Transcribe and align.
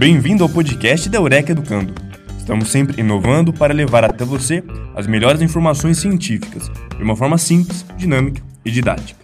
Bem-vindo 0.00 0.42
ao 0.42 0.48
podcast 0.48 1.10
da 1.10 1.18
Eureka 1.18 1.52
Educando. 1.52 1.92
Estamos 2.38 2.72
sempre 2.72 2.98
inovando 3.02 3.52
para 3.52 3.74
levar 3.74 4.02
até 4.02 4.24
você 4.24 4.64
as 4.96 5.06
melhores 5.06 5.42
informações 5.42 5.98
científicas 5.98 6.70
de 6.96 7.02
uma 7.02 7.14
forma 7.14 7.36
simples, 7.36 7.84
dinâmica 7.98 8.42
e 8.64 8.70
didática. 8.70 9.20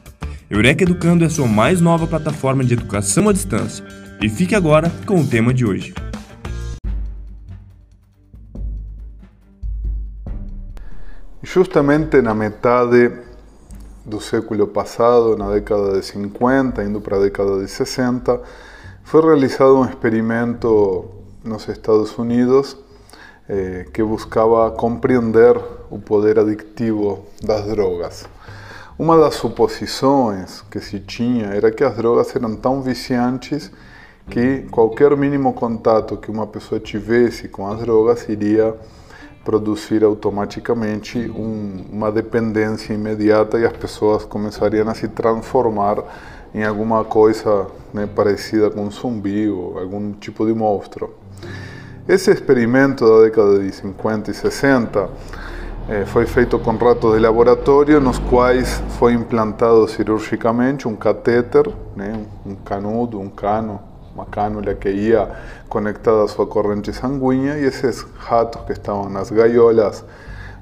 Eureka 0.50 0.82
Educando 0.82 1.24
é 1.24 1.28
a 1.28 1.30
sua 1.30 1.46
mais 1.46 1.80
nova 1.80 2.06
plataforma 2.06 2.62
de 2.62 2.74
educação 2.74 3.26
à 3.26 3.32
distância. 3.32 3.82
E 4.20 4.28
fique 4.28 4.54
agora 4.54 4.92
com 5.06 5.18
o 5.18 5.26
tema 5.26 5.54
de 5.54 5.64
hoje. 5.64 5.94
Justamente 11.42 12.20
na 12.20 12.34
metade 12.34 13.12
do 14.04 14.20
século 14.20 14.66
passado, 14.66 15.38
na 15.38 15.52
década 15.52 15.98
de 15.98 16.04
50, 16.04 16.84
indo 16.84 17.00
para 17.00 17.16
a 17.16 17.20
década 17.20 17.62
de 17.62 17.70
60, 17.70 18.42
foi 19.06 19.22
realizado 19.22 19.76
um 19.76 19.84
experimento 19.84 21.04
nos 21.44 21.68
Estados 21.68 22.18
Unidos 22.18 22.76
eh, 23.48 23.86
que 23.92 24.02
buscava 24.02 24.68
compreender 24.72 25.56
o 25.88 26.00
poder 26.00 26.40
adictivo 26.40 27.24
das 27.40 27.64
drogas. 27.66 28.28
Uma 28.98 29.16
das 29.16 29.36
suposições 29.36 30.60
que 30.68 30.80
se 30.80 30.98
tinha 30.98 31.46
era 31.54 31.70
que 31.70 31.84
as 31.84 31.94
drogas 31.94 32.34
eram 32.34 32.56
tão 32.56 32.82
viciantes 32.82 33.70
que 34.28 34.62
qualquer 34.72 35.16
mínimo 35.16 35.52
contato 35.52 36.16
que 36.16 36.28
uma 36.28 36.48
pessoa 36.48 36.80
tivesse 36.80 37.46
com 37.46 37.68
as 37.68 37.78
drogas 37.78 38.28
iria 38.28 38.74
produzir 39.44 40.02
automaticamente 40.02 41.30
um, 41.30 41.84
uma 41.92 42.10
dependência 42.10 42.92
imediata 42.92 43.56
e 43.56 43.64
as 43.64 43.76
pessoas 43.76 44.24
começariam 44.24 44.88
a 44.88 44.94
se 44.94 45.06
transformar 45.06 46.02
em 46.54 46.64
alguma 46.64 47.04
coisa 47.04 47.66
né, 47.92 48.06
parecida 48.06 48.70
com 48.70 48.82
um 48.82 48.90
zumbi 48.90 49.48
ou 49.48 49.78
algum 49.78 50.12
tipo 50.12 50.46
de 50.46 50.54
monstro. 50.54 51.14
Esse 52.08 52.30
experimento 52.30 53.04
da 53.04 53.24
década 53.24 53.58
de 53.58 53.72
50 53.72 54.30
e 54.30 54.34
60 54.34 55.10
eh, 55.88 56.04
foi 56.06 56.26
feito 56.26 56.58
com 56.58 56.76
ratos 56.76 57.14
de 57.14 57.18
laboratório, 57.18 58.00
nos 58.00 58.18
quais 58.18 58.82
foi 58.98 59.12
implantado 59.12 59.88
cirurgicamente 59.88 60.86
um 60.86 60.94
catéter, 60.94 61.68
né, 61.96 62.24
um 62.44 62.54
canudo, 62.54 63.20
um 63.20 63.28
cano 63.28 63.80
uma 64.16 64.24
cânula 64.24 64.74
que 64.74 64.88
ia 64.88 65.28
conectada 65.68 66.24
à 66.24 66.28
sua 66.28 66.46
corrente 66.46 66.90
sanguínea 66.90 67.58
e 67.58 67.64
esses 67.64 68.00
ratos 68.16 68.62
que 68.62 68.72
estavam 68.72 69.10
nas 69.10 69.30
gaiolas 69.30 70.02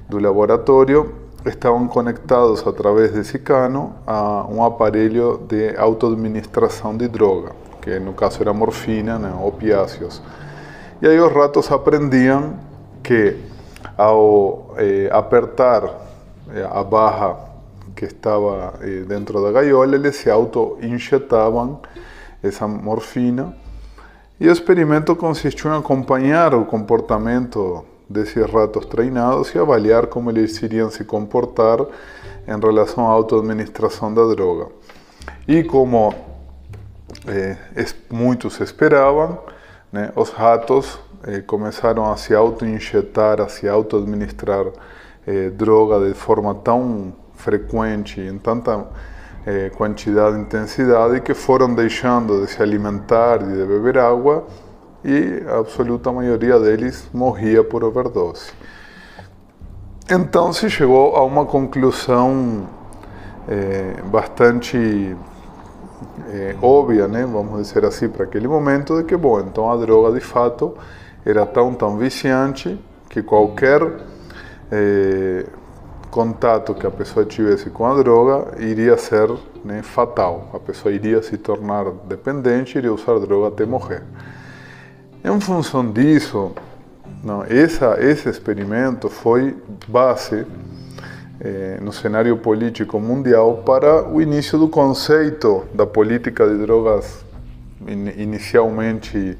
do 0.09 0.19
laboratório 0.19 1.24
estavam 1.45 1.87
conectados 1.87 2.65
através 2.65 3.11
desse 3.11 3.37
cano 3.37 3.93
a 4.05 4.45
um 4.49 4.63
aparelho 4.63 5.39
de 5.47 5.75
autoadministração 5.77 6.95
de 6.97 7.07
droga, 7.07 7.51
que 7.81 7.99
no 7.99 8.13
caso 8.13 8.41
era 8.41 8.53
morfina, 8.53 9.19
né, 9.19 9.33
opiáceos. 9.43 10.21
E 11.01 11.07
aí 11.07 11.19
os 11.19 11.31
ratos 11.31 11.71
aprendiam 11.71 12.55
que 13.03 13.37
ao 13.97 14.73
eh, 14.77 15.09
apertar 15.11 15.83
eh, 16.51 16.67
a 16.69 16.83
barra 16.83 17.37
que 17.95 18.05
estava 18.05 18.73
eh, 18.81 19.03
dentro 19.07 19.41
da 19.41 19.51
gaiola, 19.51 19.95
eles 19.95 20.15
se 20.15 20.29
auto-injetavam 20.29 21.79
essa 22.41 22.67
morfina. 22.67 23.55
E 24.39 24.47
o 24.49 24.51
experimento 24.51 25.15
consistiu 25.15 25.71
em 25.71 25.77
acompanhar 25.77 26.53
o 26.53 26.65
comportamento 26.65 27.85
desses 28.09 28.45
ratos 28.51 28.85
treinados 28.85 29.53
e 29.53 29.59
avaliar 29.59 30.07
como 30.07 30.29
eles 30.29 30.61
iriam 30.61 30.89
se 30.89 31.03
comportar 31.03 31.79
em 32.47 32.59
relação 32.59 33.07
à 33.07 33.11
autoadministração 33.11 34.13
da 34.13 34.25
droga. 34.27 34.67
E 35.47 35.63
como 35.63 36.13
eh, 37.27 37.57
muitos 38.09 38.59
esperavam, 38.59 39.39
né, 39.91 40.11
os 40.15 40.29
ratos 40.29 40.99
eh, 41.23 41.41
começaram 41.41 42.11
a 42.11 42.17
se 42.17 42.35
auto-injetar, 42.35 43.41
a 43.41 43.47
se 43.47 43.67
auto-administrar 43.67 44.67
eh, 45.25 45.49
droga 45.49 46.07
de 46.07 46.13
forma 46.13 46.53
tão 46.53 47.13
frequente, 47.35 48.21
em 48.21 48.37
tanta 48.37 48.85
eh, 49.45 49.71
quantidade 49.75 50.37
e 50.37 50.41
intensidade 50.41 51.21
que 51.21 51.33
foram 51.33 51.73
deixando 51.73 52.41
de 52.41 52.51
se 52.51 52.61
alimentar 52.61 53.41
e 53.41 53.45
de 53.45 53.65
beber 53.65 53.97
água 53.97 54.45
e 55.05 55.43
a 55.47 55.59
absoluta 55.59 56.11
maioria 56.11 56.59
deles 56.59 57.07
morria 57.13 57.63
por 57.63 57.83
overdose. 57.83 58.51
Então 60.09 60.51
se 60.51 60.67
chegou 60.69 61.15
a 61.15 61.23
uma 61.23 61.45
conclusão 61.45 62.67
eh, 63.47 64.01
bastante 64.05 65.15
eh, 66.29 66.55
óbvia, 66.61 67.07
né, 67.07 67.23
vamos 67.25 67.67
dizer 67.67 67.85
assim, 67.85 68.09
para 68.09 68.23
aquele 68.23 68.47
momento, 68.47 68.97
de 68.97 69.03
que, 69.03 69.15
bom, 69.15 69.39
então 69.39 69.71
a 69.71 69.77
droga 69.77 70.11
de 70.11 70.25
fato 70.25 70.75
era 71.23 71.45
tão, 71.45 71.73
tão 71.73 71.97
viciante 71.97 72.79
que 73.09 73.21
qualquer 73.21 73.81
eh, 74.71 75.45
contato 76.09 76.73
que 76.73 76.87
a 76.87 76.91
pessoa 76.91 77.25
tivesse 77.25 77.69
com 77.69 77.85
a 77.85 77.95
droga 77.95 78.55
iria 78.59 78.97
ser 78.97 79.29
né, 79.63 79.81
fatal. 79.83 80.49
A 80.53 80.59
pessoa 80.59 80.93
iria 80.93 81.21
se 81.21 81.37
tornar 81.37 81.91
dependente, 82.07 82.77
iria 82.77 82.93
usar 82.93 83.19
droga 83.19 83.49
até 83.49 83.65
morrer. 83.65 84.03
Em 85.27 85.39
função 85.39 85.91
disso, 85.91 86.51
não, 87.23 87.43
essa, 87.43 87.97
esse 87.99 88.29
experimento 88.29 89.09
foi 89.09 89.57
base 89.87 90.45
eh, 91.41 91.79
no 91.81 91.91
cenário 91.91 92.37
político 92.37 92.99
mundial 92.99 93.63
para 93.65 94.07
o 94.07 94.21
início 94.21 94.59
do 94.59 94.67
conceito 94.69 95.65
da 95.73 95.87
política 95.87 96.47
de 96.47 96.59
drogas 96.59 97.25
in, 97.87 98.07
inicialmente 98.21 99.35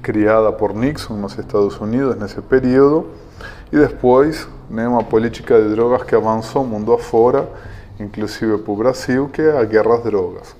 criada 0.00 0.50
por 0.50 0.74
Nixon 0.74 1.18
nos 1.18 1.38
Estados 1.38 1.78
Unidos 1.78 2.16
nesse 2.16 2.40
período 2.40 3.08
e 3.70 3.76
depois 3.76 4.48
né, 4.70 4.88
uma 4.88 5.04
política 5.04 5.60
de 5.60 5.68
drogas 5.68 6.04
que 6.04 6.14
avançou 6.14 6.64
mundo 6.64 6.90
afora, 6.94 7.46
inclusive 8.00 8.56
para 8.56 8.72
o 8.72 8.76
Brasil, 8.76 9.28
que 9.28 9.42
é 9.42 9.58
a 9.58 9.64
guerra 9.66 9.96
às 9.96 10.04
drogas. 10.04 10.56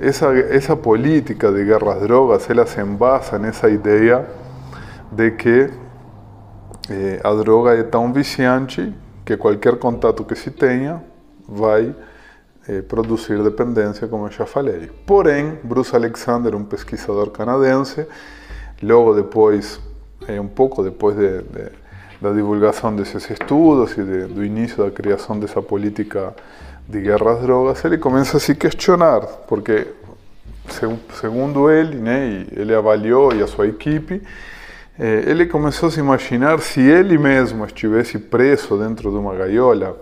Essa, 0.00 0.32
essa 0.36 0.76
política 0.76 1.52
de 1.52 1.64
guerra 1.64 1.94
às 1.94 2.02
drogas, 2.02 2.50
ela 2.50 2.66
se 2.66 2.80
embasa 2.80 3.38
nessa 3.38 3.68
ideia 3.68 4.26
de 5.12 5.30
que 5.30 5.70
eh, 6.90 7.20
a 7.22 7.32
droga 7.34 7.74
é 7.74 7.82
tão 7.84 8.12
viciante 8.12 8.92
que 9.24 9.36
qualquer 9.36 9.78
contato 9.78 10.24
que 10.24 10.34
se 10.34 10.50
tenha 10.50 11.02
vai 11.48 11.94
eh, 12.68 12.82
produzir 12.82 13.40
dependência, 13.42 14.08
como 14.08 14.26
eu 14.26 14.30
já 14.32 14.46
falei. 14.46 14.90
Porém, 15.06 15.58
Bruce 15.62 15.94
Alexander, 15.94 16.54
um 16.56 16.64
pesquisador 16.64 17.30
canadense, 17.30 18.06
logo 18.82 19.14
depois, 19.14 19.80
eh, 20.26 20.40
um 20.40 20.48
pouco 20.48 20.82
depois 20.82 21.16
de, 21.16 21.42
de 21.42 21.84
da 22.24 22.32
divulgação 22.32 22.96
desses 22.96 23.28
estudos 23.30 23.92
e 23.98 24.02
de, 24.02 24.26
do 24.26 24.42
início 24.42 24.82
da 24.82 24.90
criação 24.90 25.38
dessa 25.38 25.60
política 25.60 26.34
de 26.88 27.00
guerra 27.00 27.32
às 27.32 27.40
drogas, 27.40 27.84
ele 27.84 27.98
começa 27.98 28.36
a 28.36 28.40
se 28.40 28.54
questionar, 28.54 29.20
porque 29.48 29.86
segundo 31.20 31.70
ele, 31.70 31.96
né, 31.96 32.46
ele 32.52 32.74
avaliou 32.74 33.34
e 33.34 33.42
a 33.42 33.46
sua 33.46 33.66
equipe, 33.66 34.22
eh, 34.98 35.24
ele 35.26 35.46
começou 35.46 35.88
a 35.88 35.92
se 35.92 36.00
imaginar 36.00 36.60
se 36.60 36.80
ele 36.80 37.18
mesmo 37.18 37.64
estivesse 37.64 38.18
preso 38.18 38.76
dentro 38.76 39.10
de 39.10 39.16
uma 39.16 39.34
gaiola, 39.34 39.96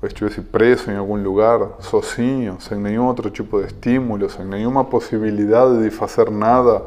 ou 0.00 0.06
estivesse 0.06 0.40
preso 0.40 0.90
em 0.90 0.96
algum 0.96 1.20
lugar, 1.20 1.60
sozinho, 1.80 2.56
sem 2.60 2.78
nenhum 2.78 3.06
outro 3.06 3.30
tipo 3.30 3.60
de 3.60 3.66
estímulo, 3.66 4.30
sem 4.30 4.44
nenhuma 4.44 4.84
possibilidade 4.84 5.82
de 5.82 5.90
fazer 5.90 6.30
nada 6.30 6.82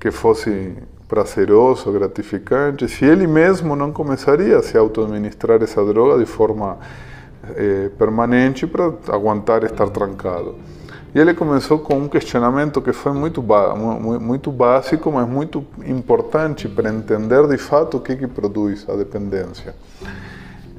que 0.00 0.10
fosse 0.10 0.74
prazeroso, 1.06 1.90
gratificante, 1.90 2.88
se 2.88 3.04
ele 3.04 3.26
mesmo 3.26 3.74
não 3.74 3.92
começaria 3.92 4.58
a 4.58 4.62
se 4.62 4.76
auto-administrar 4.76 5.62
essa 5.62 5.84
droga 5.84 6.18
de 6.18 6.26
forma 6.26 6.78
eh, 7.56 7.90
permanente 7.98 8.66
para 8.66 8.92
aguentar 9.08 9.64
estar 9.64 9.88
trancado. 9.90 10.54
E 11.14 11.18
ele 11.18 11.32
começou 11.32 11.78
com 11.78 11.96
um 11.96 12.08
questionamento 12.08 12.82
que 12.82 12.92
foi 12.92 13.12
muito, 13.12 13.42
muito 14.20 14.52
básico, 14.52 15.10
mas 15.10 15.26
muito 15.26 15.64
importante 15.86 16.68
para 16.68 16.90
entender 16.90 17.46
de 17.48 17.56
fato 17.56 17.96
o 17.96 18.00
que, 18.00 18.14
que 18.14 18.26
produz 18.26 18.86
a 18.88 18.94
dependência. 18.94 19.74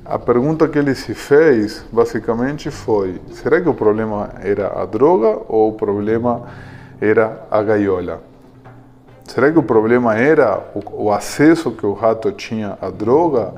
A 0.06 0.18
pergunta 0.20 0.68
que 0.68 0.78
ele 0.78 0.94
se 0.94 1.14
fez, 1.14 1.84
basicamente, 1.92 2.70
foi: 2.70 3.20
será 3.32 3.60
que 3.60 3.70
o 3.70 3.74
problema 3.74 4.30
era 4.42 4.82
a 4.82 4.86
droga 4.86 5.40
ou 5.48 5.70
o 5.70 5.74
problema 5.74 6.44
era 7.02 7.46
a 7.50 7.62
gaiola? 7.64 8.22
Será 9.26 9.52
que 9.52 9.60
o 9.60 9.64
problema 9.64 10.16
era 10.16 10.60
o, 10.74 11.06
o 11.06 11.12
acesso 11.12 11.72
que 11.72 11.86
o 11.86 11.94
rato 11.94 12.32
tinha 12.32 12.78
à 12.82 12.90
droga? 12.90 13.54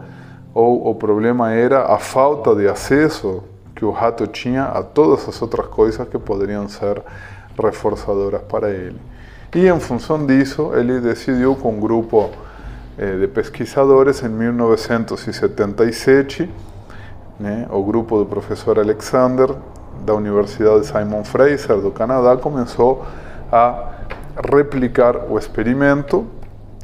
Ou 0.53 0.89
o 0.89 0.95
problema 0.95 1.53
era 1.53 1.86
a 1.86 1.98
falta 1.98 2.53
de 2.56 2.68
acesso 2.68 3.44
que 3.75 3.86
o 3.86 3.92
rato 3.92 4.27
tinha 4.27 4.65
a 4.65 4.83
todas 4.83 5.27
as 5.27 5.42
outras 5.42 5.68
coisas 5.68 6.06
que 6.07 6.19
poderiam 6.19 6.68
ser 6.68 7.01
reforçadoras 7.62 8.42
para 8.42 8.69
ele? 8.69 9.00
E 9.56 9.68
em 9.68 9.80
função 9.80 10.25
disso, 10.25 10.71
ele 10.74 11.00
decidiu 11.00 11.56
com 11.56 11.71
um 11.71 11.80
grupo 11.80 12.30
eh, 12.98 13.18
de 13.18 13.27
pesquisadores 13.27 14.21
em 14.24 14.30
1977, 14.30 16.50
né, 17.39 17.65
o 17.69 17.81
grupo 17.83 18.19
do 18.19 18.25
professor 18.25 18.77
Alexander 18.77 19.56
da 20.06 20.13
Universidade 20.13 20.86
Simon 20.86 21.24
Fraser 21.24 21.77
do 21.77 21.92
Canadá 21.92 22.38
começou 22.38 23.06
a 23.51 23.89
replicar 24.53 25.30
o 25.30 25.38
experimento. 25.38 26.25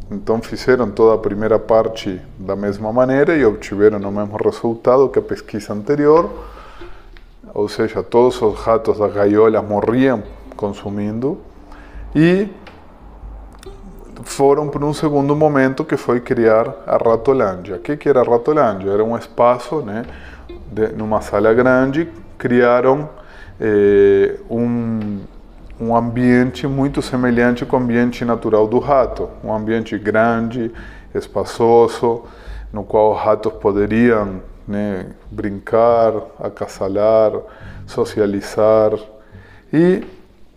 Então 0.09 0.41
fizeram 0.41 0.89
toda 0.89 1.15
a 1.15 1.17
primeira 1.17 1.59
parte 1.59 2.21
da 2.39 2.55
mesma 2.55 2.93
maneira 2.93 3.35
e 3.35 3.45
obtiveram 3.45 3.99
o 3.99 4.11
mesmo 4.11 4.37
resultado 4.37 5.09
que 5.09 5.19
a 5.19 5.21
pesquisa 5.21 5.73
anterior. 5.73 6.29
Ou 7.53 7.67
seja, 7.67 8.01
todos 8.01 8.41
os 8.41 8.59
ratos 8.59 8.99
da 8.99 9.07
gaiola 9.07 9.61
morriam 9.61 10.23
consumindo 10.55 11.37
e 12.15 12.47
foram 14.23 14.69
para 14.69 14.85
um 14.85 14.93
segundo 14.93 15.35
momento 15.35 15.83
que 15.83 15.97
foi 15.97 16.19
criar 16.19 16.73
a 16.85 16.97
Ratolândia. 16.97 17.75
O 17.75 17.79
que 17.79 18.07
era 18.07 18.21
a 18.21 18.23
Ratolândia? 18.23 18.89
Era 18.89 19.03
um 19.03 19.17
espaço, 19.17 19.81
né, 19.81 20.03
de, 20.71 20.87
numa 20.89 21.21
sala 21.21 21.53
grande, 21.53 22.09
criaram 22.37 23.09
eh, 23.59 24.35
um, 24.49 25.19
um 25.79 25.95
ambiente 25.95 26.67
muito 26.67 27.01
semelhante 27.01 27.65
com 27.65 27.77
o 27.77 27.79
ambiente 27.79 28.25
natural 28.25 28.67
do 28.67 28.79
rato, 28.79 29.29
um 29.43 29.53
ambiente 29.53 29.97
grande, 29.97 30.71
espaçoso, 31.13 32.23
no 32.73 32.83
qual 32.83 33.13
os 33.13 33.19
ratos 33.19 33.53
poderiam 33.53 34.41
né, 34.67 35.07
brincar, 35.31 36.13
acasalar, 36.39 37.31
socializar. 37.85 38.91
E 39.71 40.03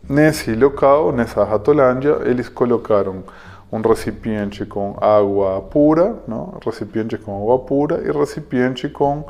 nesse 0.09 0.55
local, 0.55 1.13
nessa 1.13 1.45
ratolândia, 1.45 2.19
eles 2.25 2.49
colocaram 2.49 3.23
um 3.71 3.81
recipiente 3.81 4.67
com 4.67 4.97
água 5.01 5.61
pura, 5.63 6.17
não? 6.27 6.59
recipiente 6.65 7.17
com 7.17 7.37
água 7.37 7.59
pura 7.61 8.03
e 8.05 8.11
recipiente 8.11 8.89
com, 8.89 9.25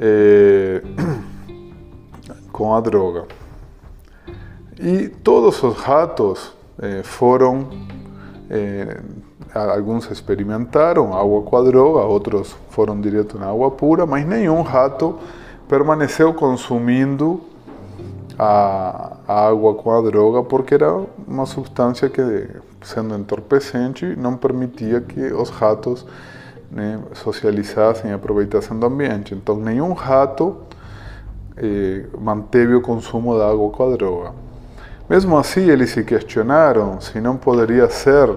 eh, 0.00 0.82
com 2.50 2.74
a 2.74 2.80
droga. 2.80 3.26
E 4.80 5.08
todos 5.08 5.62
os 5.62 5.76
ratos 5.76 6.52
eh, 6.80 7.02
foram, 7.02 7.68
eh, 8.48 9.00
alguns 9.52 10.10
experimentaram 10.10 11.16
água 11.16 11.42
com 11.42 11.56
a 11.56 11.62
droga, 11.62 12.00
outros 12.00 12.54
foram 12.70 13.00
direto 13.00 13.38
na 13.38 13.48
água 13.48 13.70
pura, 13.70 14.06
mas 14.06 14.26
nenhum 14.26 14.62
rato 14.62 15.18
permaneceu 15.68 16.32
consumindo 16.32 17.40
a, 18.38 19.16
a 19.26 19.48
água 19.48 19.74
com 19.74 19.90
a 19.90 20.00
droga 20.00 20.44
porque 20.44 20.74
era 20.74 21.04
uma 21.26 21.44
substância 21.44 22.08
que 22.08 22.48
sendo 22.82 23.14
entorpecente, 23.16 24.06
não 24.16 24.36
permitia 24.36 25.00
que 25.00 25.20
os 25.32 25.50
ratos 25.50 26.06
né, 26.70 27.00
socializassem 27.14 28.10
e 28.10 28.14
aproveitassem 28.14 28.78
do 28.78 28.86
ambiente. 28.86 29.34
Então, 29.34 29.56
nenhum 29.56 29.92
rato 29.92 30.56
eh, 31.56 32.04
manteve 32.20 32.74
o 32.74 32.80
consumo 32.80 33.36
da 33.36 33.48
água 33.48 33.70
com 33.70 33.82
a 33.82 33.96
droga. 33.96 34.32
Mesmo 35.08 35.38
assim, 35.38 35.70
eles 35.70 35.90
se 35.90 36.04
questionaram 36.04 37.00
se 37.00 37.18
não 37.20 37.36
poderia 37.36 37.88
ser 37.88 38.28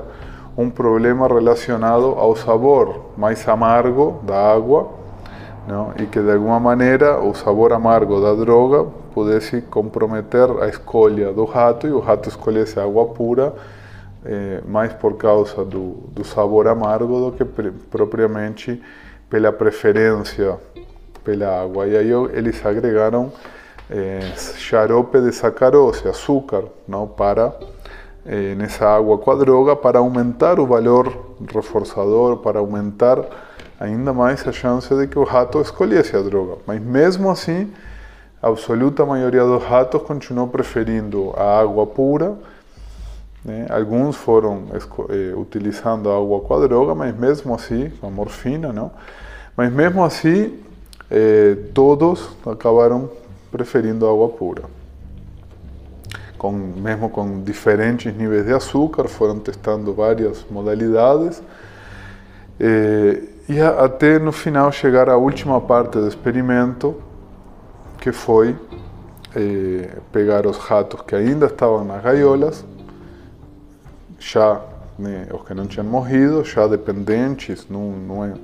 um 0.57 0.69
problema 0.69 1.27
relacionado 1.27 2.05
ao 2.17 2.35
sabor 2.35 3.11
mais 3.17 3.45
amargo 3.47 4.21
da 4.23 4.53
água 4.53 4.89
não? 5.67 5.93
e 5.97 6.05
que 6.05 6.19
de 6.19 6.31
alguma 6.31 6.59
maneira 6.59 7.19
o 7.19 7.33
sabor 7.33 7.73
amargo 7.73 8.21
da 8.21 8.33
droga 8.33 8.85
pudesse 9.13 9.61
comprometer 9.61 10.49
a 10.61 10.67
escolha 10.67 11.33
do 11.33 11.43
rato 11.43 11.87
e 11.87 11.91
o 11.91 11.99
rato 11.99 12.29
escolhesse 12.29 12.79
água 12.79 13.05
pura 13.05 13.53
é, 14.23 14.61
mais 14.65 14.93
por 14.93 15.17
causa 15.17 15.65
do, 15.65 15.97
do 16.13 16.23
sabor 16.23 16.67
amargo 16.67 17.31
do 17.31 17.31
que 17.33 17.43
propriamente 17.89 18.81
pela 19.29 19.51
preferência 19.51 20.57
pela 21.23 21.63
água. 21.63 21.87
E 21.87 21.97
aí 21.97 22.11
eles 22.33 22.65
agregaram 22.65 23.31
é, 23.91 24.19
xarope 24.35 25.19
de 25.19 25.31
sacarose, 25.31 26.07
açúcar, 26.07 26.63
não, 26.87 27.07
para 27.07 27.53
é, 28.25 28.55
nessa 28.55 28.87
água 28.87 29.17
com 29.17 29.31
a 29.31 29.35
droga 29.35 29.75
para 29.75 29.99
aumentar 29.99 30.59
o 30.59 30.65
valor 30.65 31.35
reforçador, 31.53 32.37
para 32.37 32.59
aumentar 32.59 33.19
ainda 33.79 34.13
mais 34.13 34.47
a 34.47 34.51
chance 34.51 34.93
de 34.95 35.07
que 35.07 35.19
o 35.19 35.23
rato 35.23 35.59
escolhesse 35.59 36.15
a 36.15 36.21
droga. 36.21 36.57
Mas 36.65 36.81
mesmo 36.81 37.29
assim, 37.29 37.71
a 38.41 38.47
absoluta 38.47 39.05
maioria 39.05 39.43
dos 39.43 39.63
ratos 39.63 40.01
continuou 40.03 40.47
preferindo 40.47 41.33
a 41.35 41.59
água 41.59 41.85
pura 41.85 42.37
né? 43.43 43.65
Alguns 43.69 44.15
foram 44.15 44.65
eh, 45.09 45.33
utilizando 45.35 46.11
água 46.11 46.41
com 46.41 46.53
a 46.53 46.67
droga, 46.67 46.93
mas 46.93 47.17
mesmo 47.17 47.53
assim, 47.53 47.91
a 48.01 48.09
morfina, 48.09 48.71
não? 48.71 48.91
Mas 49.57 49.73
mesmo 49.73 50.03
assim, 50.03 50.59
eh, 51.09 51.57
todos 51.73 52.29
acabaram 52.45 53.09
preferindo 53.51 54.07
água 54.07 54.29
pura. 54.29 54.63
Com, 56.37 56.51
mesmo 56.51 57.09
com 57.09 57.43
diferentes 57.43 58.15
níveis 58.15 58.45
de 58.45 58.53
açúcar, 58.53 59.07
foram 59.07 59.39
testando 59.39 59.93
várias 59.93 60.45
modalidades. 60.49 61.41
Eh, 62.59 63.21
e 63.47 63.59
a, 63.59 63.85
até 63.85 64.17
no 64.17 64.31
final 64.31 64.71
chegar 64.71 65.09
à 65.09 65.17
última 65.17 65.61
parte 65.61 65.99
do 65.99 66.07
experimento, 66.07 66.95
que 67.99 68.11
foi 68.11 68.55
eh, 69.35 69.97
pegar 70.11 70.47
os 70.47 70.57
ratos 70.57 71.01
que 71.01 71.15
ainda 71.15 71.45
estavam 71.45 71.85
nas 71.85 72.01
gaiolas 72.01 72.65
já 74.21 74.61
né, 74.97 75.27
os 75.33 75.41
que 75.45 75.53
não 75.53 75.65
tinham 75.65 75.85
morrido, 75.85 76.43
já 76.43 76.67
dependentes 76.67 77.67
num, 77.67 77.91
numa, 77.91 78.35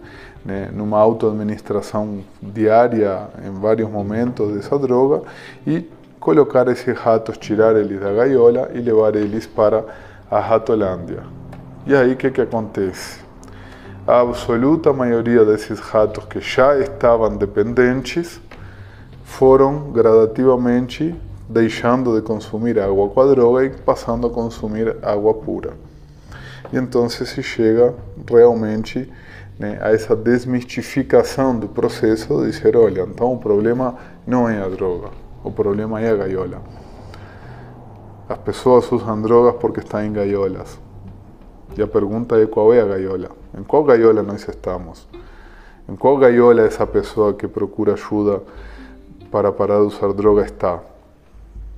né, 0.48 0.70
numa 0.74 0.98
autoadministração 0.98 2.20
diária 2.42 3.28
em 3.46 3.52
vários 3.52 3.90
momentos 3.92 4.54
dessa 4.54 4.80
droga 4.80 5.24
e 5.68 5.86
colocar 6.22 6.70
esses 6.70 6.98
ratos, 6.98 7.38
tirar 7.38 7.76
eles 7.76 8.00
da 8.00 8.14
gaiola 8.14 8.70
e 8.74 8.80
levar 8.80 9.14
eles 9.18 9.46
para 9.46 9.84
a 10.32 10.40
Ratolândia. 10.40 11.24
E 11.86 11.94
aí 11.94 12.14
o 12.14 12.16
que, 12.16 12.32
que 12.32 12.40
acontece? 12.40 13.20
A 14.08 14.22
absoluta 14.22 14.94
maioria 14.94 15.44
desses 15.44 15.82
ratos 15.82 16.24
que 16.26 16.40
já 16.40 16.80
estavam 16.80 17.36
dependentes 17.36 18.40
foram 19.26 19.92
gradativamente 19.92 21.14
deixando 21.50 22.16
de 22.16 22.22
consumir 22.22 22.80
água 22.80 23.10
com 23.10 23.20
a 23.20 23.26
droga 23.28 23.66
e 23.66 23.70
passando 23.70 24.28
a 24.28 24.30
consumir 24.30 24.96
água 25.02 25.34
pura. 25.34 25.74
E 26.72 26.78
então 26.78 27.10
se 27.10 27.44
chega 27.44 27.94
realmente 28.30 29.12
né, 29.60 29.80
a 29.82 29.92
essa 29.92 30.16
desmistificação 30.16 31.58
do 31.58 31.68
processo 31.68 32.42
de 32.42 32.52
dizer, 32.52 32.76
olha, 32.76 33.02
então 33.02 33.34
o 33.34 33.38
problema 33.38 33.96
não 34.26 34.48
é 34.48 34.62
a 34.62 34.68
droga, 34.68 35.10
o 35.44 35.52
problema 35.52 36.02
é 36.02 36.12
a 36.12 36.16
gaiola. 36.16 36.62
As 38.30 38.38
pessoas 38.40 38.92
usam 38.92 39.22
drogas 39.22 39.56
porque 39.60 39.80
estão 39.80 40.04
em 40.04 40.12
gaiolas. 40.12 40.78
E 41.78 41.82
a 41.82 41.88
pergunta 41.88 42.38
é 42.42 42.46
qual 42.46 42.74
é 42.74 42.82
a 42.82 42.86
gaiola? 42.86 43.32
Em 43.58 43.64
qual 43.64 43.84
gaiola 43.84 44.22
nós 44.22 44.48
estamos? 44.48 45.08
Em 45.88 45.96
qual 45.96 46.18
gaiola 46.18 46.62
essa 46.64 46.86
pessoa 46.86 47.34
que 47.34 47.48
procura 47.48 47.94
ajuda 47.94 48.42
para 49.32 49.52
parar 49.52 49.80
de 49.80 49.86
usar 49.86 50.12
droga 50.12 50.44
está? 50.44 50.82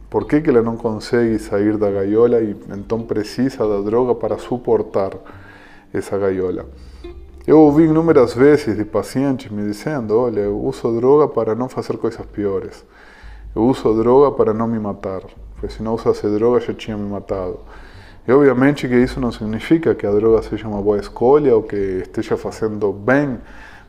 Por 0.10 0.26
que, 0.26 0.42
que 0.42 0.50
ela 0.50 0.64
não 0.64 0.76
consegue 0.76 1.38
sair 1.38 1.78
da 1.78 1.92
gaiola 1.92 2.42
e 2.42 2.56
então 2.72 3.04
precisa 3.04 3.68
da 3.68 3.80
droga 3.82 4.16
para 4.16 4.40
suportar 4.40 5.12
essa 5.94 6.18
gaiola? 6.18 6.66
Eu 7.50 7.62
ouvi 7.62 7.86
inúmeras 7.86 8.36
vezes 8.36 8.78
de 8.78 8.86
pacientes 8.86 9.50
me 9.50 9.64
dizendo: 9.64 10.16
olha, 10.16 10.42
eu 10.42 10.56
uso 10.64 10.96
droga 10.96 11.28
para 11.28 11.56
não 11.56 11.68
fazer 11.68 11.98
coisas 11.98 12.24
piores. 12.28 12.86
Eu 13.56 13.64
uso 13.64 13.92
droga 13.96 14.38
para 14.38 14.54
não 14.54 14.68
me 14.68 14.78
matar, 14.78 15.22
porque 15.56 15.68
se 15.68 15.82
não 15.82 15.96
usasse 15.96 16.28
droga 16.30 16.60
já 16.60 16.76
tinha 16.76 16.96
me 16.96 17.10
matado. 17.10 17.60
E 18.28 18.32
obviamente 18.32 18.88
que 18.88 18.94
isso 18.94 19.20
não 19.20 19.32
significa 19.32 19.96
que 19.96 20.06
a 20.06 20.12
droga 20.12 20.44
seja 20.44 20.68
uma 20.68 20.80
boa 20.80 21.00
escolha 21.00 21.56
ou 21.56 21.64
que 21.64 21.76
esteja 22.04 22.38
fazendo 22.38 22.94
bem 22.94 23.40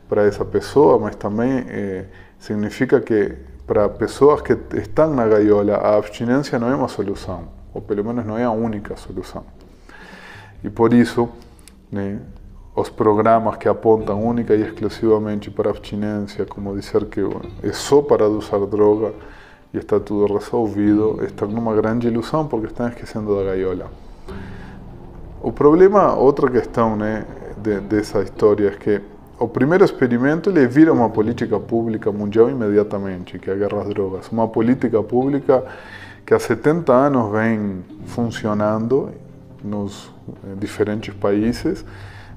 para 0.09 0.25
essa 0.25 0.43
pessoa, 0.43 0.97
mas 0.97 1.15
também 1.15 1.63
eh, 1.67 2.05
significa 2.39 2.99
que 2.99 3.35
para 3.67 3.87
pessoas 3.89 4.41
que 4.41 4.57
estão 4.75 5.13
na 5.13 5.27
gaiola, 5.27 5.75
a 5.75 5.97
abstinência 5.97 6.57
não 6.57 6.67
é 6.67 6.75
uma 6.75 6.87
solução, 6.87 7.47
ou 7.75 7.79
pelo 7.79 8.03
menos 8.03 8.25
não 8.25 8.39
é 8.39 8.43
a 8.43 8.49
única 8.49 8.95
solução. 8.95 9.43
E 10.63 10.69
por 10.71 10.95
isso, 10.95 11.29
né, 11.91 12.17
os 12.81 12.89
programas 12.89 13.57
que 13.57 13.69
apontam 13.69 14.21
única 14.23 14.55
e 14.55 14.61
exclusivamente 14.61 15.51
para 15.51 15.69
abstinência, 15.69 16.45
como 16.45 16.75
dizer 16.75 17.05
que 17.05 17.21
é 17.63 17.71
só 17.71 18.01
para 18.01 18.27
usar 18.27 18.65
droga 18.65 19.13
e 19.73 19.77
está 19.77 19.99
tudo 19.99 20.33
resolvido, 20.33 21.19
estão 21.23 21.47
numa 21.47 21.75
grande 21.75 22.07
ilusão 22.07 22.47
porque 22.47 22.67
estão 22.67 22.87
esquecendo 22.87 23.35
da 23.35 23.43
gaiola. 23.43 23.91
O 25.41 25.51
problema, 25.51 26.15
outra 26.15 26.49
questão 26.49 26.95
né, 26.95 27.25
de, 27.57 27.79
dessa 27.81 28.21
história 28.21 28.67
é 28.67 28.71
que 28.71 29.01
o 29.39 29.47
primeiro 29.47 29.83
experimento 29.83 30.49
ele 30.49 30.67
vira 30.67 30.91
uma 30.91 31.09
política 31.09 31.59
pública 31.59 32.11
mundial 32.11 32.49
imediatamente, 32.49 33.39
que 33.39 33.49
é 33.49 33.53
a 33.53 33.55
guerra 33.55 33.81
às 33.81 33.89
drogas. 33.89 34.27
Uma 34.31 34.47
política 34.47 35.01
pública 35.01 35.63
que 36.25 36.33
há 36.33 36.39
70 36.39 36.91
anos 36.91 37.31
vem 37.31 37.83
funcionando 38.05 39.09
nos 39.63 40.11
eh, 40.43 40.55
diferentes 40.59 41.13
países 41.13 41.85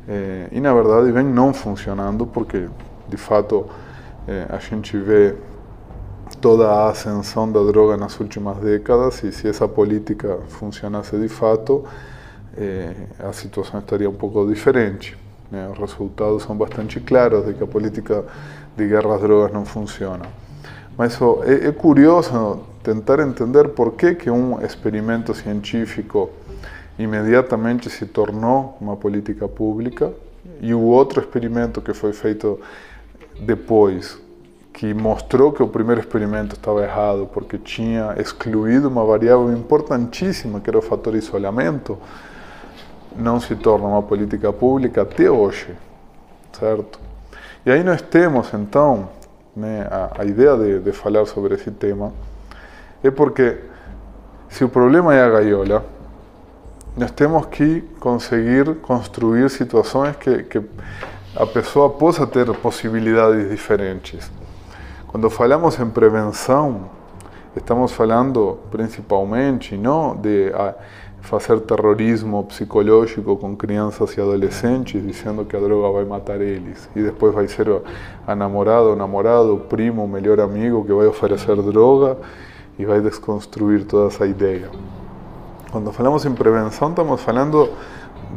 eh, 0.09 0.49
e, 0.53 0.61
na 0.61 0.73
verdade, 0.73 1.11
vem 1.13 1.25
não 1.25 1.53
funcionando 1.53 2.27
porque, 2.27 2.69
de 3.09 3.17
fato, 3.17 3.67
eh, 4.29 4.47
a 4.49 4.59
gente 4.59 4.97
vê 4.97 5.35
toda 6.41 6.71
a 6.71 6.91
ascensão 6.91 7.51
da 7.51 7.63
droga 7.63 7.97
nas 7.97 8.19
últimas 8.21 8.59
décadas 8.59 9.23
e 9.23 9.33
se 9.33 9.49
essa 9.49 9.67
política 9.67 10.39
funcionasse 10.49 11.17
de 11.19 11.29
fato, 11.29 11.85
eh, 12.57 12.93
a 13.19 13.33
situação 13.33 13.81
estaria 13.81 14.09
um 14.09 14.15
pouco 14.15 14.47
diferente. 14.47 15.17
Né? 15.51 15.69
Os 15.73 15.79
resultados 15.79 16.43
são 16.43 16.57
bastante 16.57 17.01
claros 17.01 17.47
de 17.47 17.55
que 17.55 17.63
a 17.63 17.67
política 17.67 18.25
de 18.77 18.87
guerra 18.87 19.15
às 19.15 19.21
drogas 19.21 19.53
não 19.53 19.65
funciona. 19.65 20.27
Mas 20.97 21.21
ó, 21.21 21.43
é, 21.45 21.69
é, 21.69 21.73
curioso 21.73 22.61
tentar 22.83 23.21
entender 23.21 23.69
por 23.69 23.93
que, 23.93 24.15
que 24.15 24.31
um 24.31 24.61
experimento 24.61 25.35
científico 25.35 26.31
imediatamente 26.99 27.91
se 27.91 28.07
tornou 28.07 28.77
uma 28.81 28.97
política 28.97 29.49
pública 29.49 30.13
e 30.61 30.73
o 30.75 30.81
outro 30.81 31.21
experimento 31.21 31.81
que 31.81 31.93
foi 31.93 32.13
feito 32.13 32.61
depois, 33.41 34.19
que 34.73 34.93
mostrou 34.95 35.53
que 35.53 35.63
o 35.63 35.69
primeiro 35.69 36.01
experimento 36.01 36.55
estava 36.55 36.83
errado 36.83 37.29
porque 37.33 37.59
tinha 37.59 38.15
excluído 38.19 38.89
uma 38.89 39.05
variável 39.05 39.53
importantíssima, 39.53 40.61
que 40.61 40.71
era 40.71 40.79
o 40.79 40.83
fator 40.83 41.15
isolamento, 41.15 41.99
não 43.17 43.41
se 43.41 43.55
torna 43.55 43.87
uma 43.87 44.03
política 44.03 44.53
pública 44.53 45.03
até 45.03 45.31
hoje, 45.31 45.69
certo? 46.53 46.99
E 47.65 47.71
aí 47.71 47.83
nós 47.83 48.03
temos, 48.03 48.53
então, 48.53 49.09
né, 49.57 49.87
a, 49.91 50.23
a, 50.23 50.25
ideia 50.25 50.57
de, 50.57 50.81
de 50.81 50.93
falar 50.93 51.25
sobre 51.27 51.55
esse 51.55 51.71
tema 51.71 52.13
é 53.03 53.11
porque 53.11 53.59
se 54.49 54.65
o 54.65 54.69
problema 54.69 55.15
é 55.15 55.23
a 55.23 55.31
gaiola, 55.31 55.85
nós 56.97 57.11
temos 57.11 57.47
que 57.47 57.81
conseguir 57.99 58.77
construir 58.77 59.51
situações 59.51 60.15
que, 60.17 60.45
que 60.45 60.63
a 61.35 61.45
pessoa 61.45 61.91
possa 61.91 62.25
ter 62.27 62.47
possibilidades 62.55 63.51
diferentes. 63.51 64.31
Quando 65.09 65.29
falamos 65.29 65.79
em 65.81 65.91
prevenção, 65.91 66.89
estamos 67.57 67.91
falando 67.91 68.59
principalmente 68.71 69.77
não 69.77 70.15
de 70.15 70.53
a, 70.55 70.75
fazer 71.21 71.59
terrorismo 71.61 72.45
psicológico 72.45 73.37
com 73.37 73.57
crianças 73.57 74.17
e 74.17 74.21
adolescentes, 74.21 75.05
dizendo 75.05 75.45
que 75.45 75.57
a 75.57 75.61
droga 75.61 75.91
vai 75.91 76.05
matar 76.05 76.41
eles, 76.41 76.89
e 76.95 77.03
depois 77.03 77.35
vai 77.35 77.49
ser 77.49 77.67
a 78.27 78.37
namorado, 78.37 79.57
primo, 79.69 80.07
melhor 80.07 80.39
amigo 80.39 80.85
que 80.85 80.93
vai 80.93 81.07
oferecer 81.07 81.57
droga 81.57 82.19
e 82.79 82.85
vai 82.85 83.01
desconstruir 83.01 83.85
toda 83.85 84.09
essa 84.09 84.27
ideia. 84.27 84.71
Quando 85.75 85.91
falamos 85.91 86.25
em 86.25 86.33
prevenção, 86.33 86.91
estamos 86.91 87.21
falando 87.21 87.69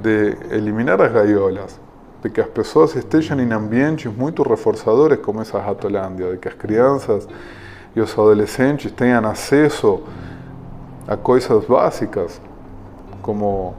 de 0.02 0.36
eliminar 0.50 1.00
as 1.00 1.14
gaiolas, 1.14 1.80
de 2.24 2.32
que 2.32 2.42
as 2.42 2.48
pessoas 2.48 2.96
estejam 2.96 3.40
em 3.40 3.54
ambientes 3.54 4.12
muito 4.12 4.42
reforçadores 4.42 5.20
como 5.20 5.40
essa 5.40 5.60
Ratolândia, 5.60 6.32
de 6.32 6.38
que 6.38 6.48
as 6.48 6.56
crianças 6.56 7.28
e 7.96 8.02
os 8.02 8.12
adolescentes 8.14 8.92
tenham 8.92 9.24
acesso 9.28 10.02
a 11.08 11.16
coisas 11.16 11.64
básicas, 11.66 12.42
como 13.22 13.76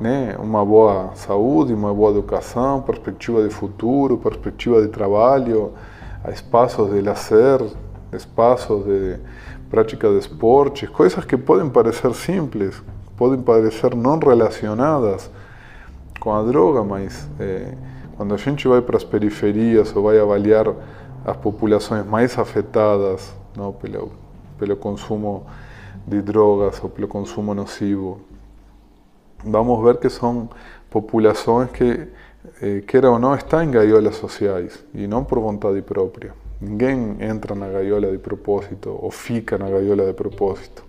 né, 0.00 0.34
uma 0.38 0.64
boa 0.64 1.10
saúde, 1.14 1.74
uma 1.74 1.92
boa 1.92 2.10
educação, 2.10 2.80
perspectiva 2.80 3.46
de 3.46 3.50
futuro, 3.52 4.16
perspectiva 4.16 4.80
de 4.80 4.88
trabalho, 4.88 5.74
espaços 6.32 6.90
de 6.90 7.02
lazer, 7.02 7.60
espaços 8.14 8.82
de 8.86 9.18
prática 9.68 10.08
de 10.08 10.16
esportes, 10.20 10.88
coisas 10.88 11.22
que 11.26 11.36
podem 11.36 11.68
parecer 11.68 12.14
simples, 12.14 12.82
podem 13.16 13.40
parecer 13.40 13.94
não 13.94 14.18
relacionadas 14.18 15.30
com 16.20 16.32
a 16.32 16.42
droga, 16.42 16.82
mas 16.82 17.28
quando 18.16 18.34
a 18.34 18.36
gente 18.36 18.66
vai 18.66 18.80
para 18.80 18.96
as 18.96 19.04
periferias 19.04 19.94
ou 19.94 20.04
vai 20.04 20.18
avaliar 20.18 20.72
as 21.24 21.36
populações 21.36 22.06
mais 22.06 22.38
afetadas 22.38 23.32
pelo, 23.80 24.12
pelo 24.58 24.76
consumo 24.76 25.46
de 26.06 26.20
drogas 26.20 26.82
ou 26.82 26.90
pelo 26.90 27.08
consumo 27.08 27.54
nocivo, 27.54 28.20
vamos 29.44 29.82
ver 29.82 29.98
que 29.98 30.08
são 30.08 30.48
populações 30.90 31.70
que, 31.70 32.08
eh, 32.62 32.82
queira 32.86 33.10
ou 33.10 33.18
não, 33.18 33.34
estão 33.34 33.62
em 33.62 33.70
gaiolas 33.70 34.16
sociais 34.16 34.84
e 34.94 35.06
não 35.06 35.24
por 35.24 35.40
vontade 35.40 35.80
própria. 35.82 36.32
Ninguém 36.60 37.16
entra 37.20 37.54
na 37.54 37.68
gaiola 37.68 38.10
de 38.10 38.18
propósito 38.18 38.96
ou 39.00 39.10
fica 39.10 39.58
na 39.58 39.68
gaiola 39.68 40.06
de 40.06 40.12
propósito. 40.12 40.84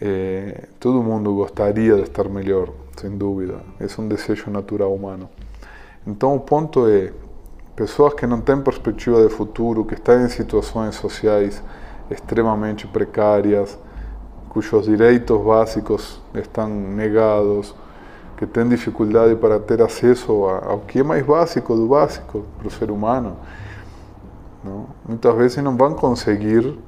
Eh, 0.00 0.68
todo 0.78 1.02
mundo 1.02 1.34
gostaria 1.34 1.94
de 1.96 2.02
estar 2.02 2.28
melhor, 2.28 2.70
sem 2.96 3.10
dúvida. 3.18 3.60
É 3.78 4.00
um 4.00 4.08
desejo 4.08 4.50
natural 4.50 4.94
humano. 4.94 5.28
Então 6.06 6.34
o 6.34 6.40
ponto 6.40 6.86
é, 6.88 7.12
pessoas 7.76 8.14
que 8.14 8.26
não 8.26 8.40
têm 8.40 8.60
perspectiva 8.62 9.22
de 9.22 9.28
futuro, 9.28 9.84
que 9.84 9.94
estão 9.94 10.24
em 10.24 10.28
situações 10.28 10.94
sociais 10.94 11.62
extremamente 12.10 12.86
precárias, 12.86 13.78
cujos 14.48 14.86
direitos 14.86 15.38
básicos 15.42 16.20
estão 16.34 16.68
negados, 16.68 17.74
que 18.38 18.46
têm 18.46 18.66
dificuldade 18.66 19.36
para 19.36 19.60
ter 19.60 19.82
acesso 19.82 20.32
ao 20.44 20.78
que 20.80 21.00
é 21.00 21.02
mais 21.02 21.24
básico 21.24 21.76
do 21.76 21.86
básico 21.86 22.46
para 22.58 22.68
o 22.68 22.70
ser 22.70 22.90
humano. 22.90 23.36
Não? 24.64 24.86
Muitas 25.06 25.34
vezes 25.36 25.62
não 25.62 25.76
vão 25.76 25.92
conseguir 25.92 26.78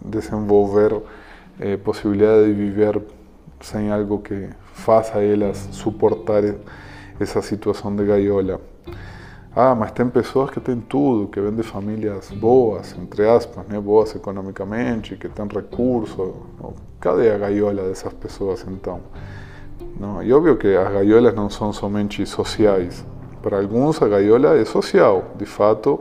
desenvolver 0.00 1.02
eh, 1.62 1.76
possibilidade 1.76 2.48
de 2.48 2.54
viver 2.54 3.00
sem 3.60 3.90
algo 3.90 4.18
que 4.18 4.48
faça 4.72 5.22
elas 5.22 5.68
suportar 5.70 6.42
essa 7.20 7.40
situação 7.40 7.94
de 7.94 8.04
gaiola. 8.04 8.60
Ah, 9.54 9.74
mas 9.74 9.92
tem 9.92 10.08
pessoas 10.08 10.50
que 10.50 10.58
têm 10.60 10.80
tudo, 10.80 11.28
que 11.28 11.40
vêm 11.40 11.54
de 11.54 11.62
famílias 11.62 12.30
boas, 12.30 12.96
entre 12.98 13.28
aspas, 13.28 13.66
né? 13.68 13.78
boas 13.78 14.14
economicamente, 14.14 15.16
que 15.16 15.28
têm 15.28 15.46
recursos. 15.46 16.34
Cadê 16.98 17.30
a 17.30 17.38
gaiola 17.38 17.82
dessas 17.82 18.12
pessoas 18.14 18.64
então? 18.66 19.00
Não, 20.00 20.22
e 20.22 20.32
óbvio 20.32 20.56
que 20.56 20.74
as 20.74 20.90
gaiolas 20.90 21.34
não 21.34 21.50
são 21.50 21.72
somente 21.72 22.24
sociais. 22.26 23.04
Para 23.42 23.58
alguns 23.58 24.00
a 24.00 24.08
gaiola 24.08 24.56
é 24.56 24.64
social, 24.64 25.32
de 25.36 25.44
fato, 25.44 26.00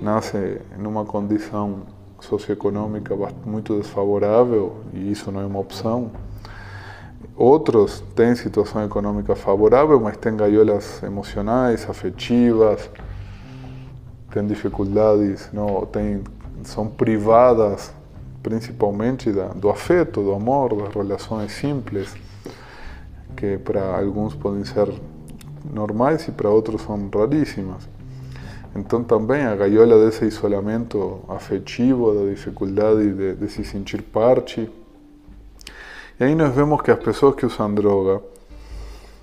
nasce 0.00 0.60
numa 0.78 1.04
condição 1.04 1.82
socioeconômica 2.20 3.14
muito 3.44 3.78
desfavorável 3.78 4.76
e 4.92 5.10
isso 5.10 5.30
não 5.32 5.40
é 5.40 5.46
uma 5.46 5.58
opção. 5.58 6.10
Outros 7.36 8.02
têm 8.14 8.34
situação 8.34 8.84
econômica 8.84 9.34
favorável, 9.34 9.98
mas 9.98 10.16
têm 10.16 10.36
gaiolas 10.36 11.02
emocionais, 11.02 11.88
afetivas, 11.88 12.90
têm 14.30 14.46
dificuldades, 14.46 15.48
não, 15.52 15.86
têm, 15.86 16.22
são 16.64 16.86
privadas 16.86 17.92
principalmente 18.42 19.32
da, 19.32 19.48
do 19.48 19.68
afeto, 19.68 20.22
do 20.22 20.32
amor, 20.32 20.74
das 20.74 20.94
relações 20.94 21.52
simples, 21.52 22.14
que 23.36 23.58
para 23.58 23.98
alguns 23.98 24.34
podem 24.34 24.64
ser 24.64 24.92
normais 25.72 26.26
e 26.28 26.32
para 26.32 26.48
outros 26.48 26.82
são 26.82 27.10
raríssimas. 27.14 27.88
Então 28.74 29.02
também 29.02 29.42
a 29.44 29.56
gaiola 29.56 30.04
desse 30.04 30.24
isolamento 30.24 31.20
afetivo, 31.28 32.14
da 32.14 32.30
dificuldade 32.30 33.12
de, 33.12 33.34
de 33.34 33.48
se 33.48 33.64
sentir 33.64 34.02
parte, 34.02 34.70
e 36.20 36.24
aí 36.24 36.34
nós 36.34 36.54
vemos 36.54 36.82
que 36.82 36.90
as 36.90 36.98
pessoas 36.98 37.34
que 37.34 37.46
usam 37.46 37.74
droga 37.74 38.20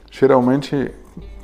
geralmente 0.10 0.92